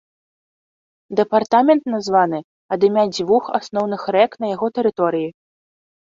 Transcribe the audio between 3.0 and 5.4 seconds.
дзвюх асноўных рэк на яго тэрыторыі.